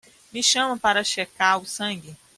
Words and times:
Me 0.33 0.41
chame 0.41 0.79
para 0.79 1.03
checar 1.03 1.61
o 1.61 1.65
sangue 1.67 2.17